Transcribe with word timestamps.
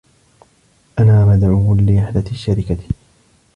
أنا 0.99 1.25
مدعوّ 1.25 1.75
لرحلة 1.75 2.23
الشّركة. 2.31 2.77